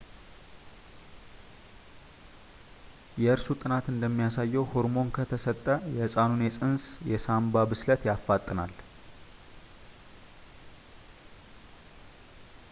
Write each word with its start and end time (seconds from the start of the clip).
የእርሱ 3.23 3.47
ጥናት 3.61 3.91
እንደሚያሳየው 3.93 4.65
ሆርሞን 4.71 5.11
ከተሰጠ 5.17 5.67
የሕፃኑን 5.97 6.43
የፅንስ 6.47 6.85
የሳንባ 7.11 7.65
ብስለት 7.73 8.09
ያፋጥናል 8.11 8.73